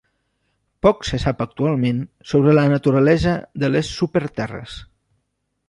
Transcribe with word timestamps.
Poc 0.85 1.03
se 1.09 1.19
sap 1.23 1.43
actualment 1.45 1.99
sobre 2.31 2.55
la 2.59 2.63
naturalesa 2.73 3.35
de 3.65 3.71
les 3.77 3.93
súper-Terres. 4.01 4.83